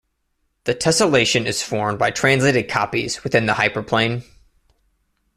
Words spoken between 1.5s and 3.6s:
formed by translated copies within the